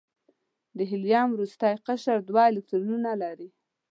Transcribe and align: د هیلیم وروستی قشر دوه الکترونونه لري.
د 0.77 0.79
هیلیم 0.89 1.27
وروستی 1.33 1.73
قشر 1.85 2.17
دوه 2.29 2.41
الکترونونه 2.49 3.11
لري. 3.23 3.49